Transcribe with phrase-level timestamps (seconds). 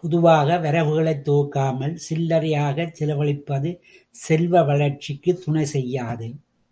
[0.02, 3.72] பொதுவாக வரவுகளைத் தொகுக்காமல் சில்லறையாகச் செலவழிப்பது
[4.14, 6.28] செல்வ வளர்ச்சிக்குத் துணை செய்யாது.